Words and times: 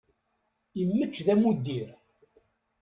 Imečč 0.81 1.15
d 1.25 1.27
amuddir. 1.33 1.89